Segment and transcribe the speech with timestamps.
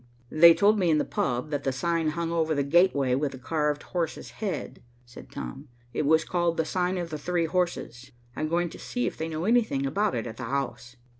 [0.31, 3.37] "They told me in the pub that the sign hung over the gateway with the
[3.37, 5.67] carved horse's head," said Tom.
[5.93, 8.11] "It was called the sign of the three horses.
[8.35, 10.95] I'm going to see if they know anything about it at the house."